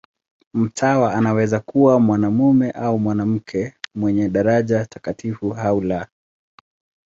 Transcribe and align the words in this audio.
Mtawa 0.53 1.13
anaweza 1.13 1.59
kuwa 1.59 1.99
mwanamume 1.99 2.71
au 2.71 2.99
mwanamke, 2.99 3.73
mwenye 3.95 4.29
daraja 4.29 4.85
takatifu 4.85 5.53
au 5.53 5.81
la. 5.81 6.07